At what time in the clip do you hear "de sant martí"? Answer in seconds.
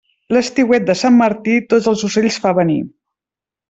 0.87-1.59